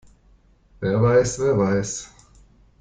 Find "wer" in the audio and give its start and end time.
0.79-0.99, 1.41-1.59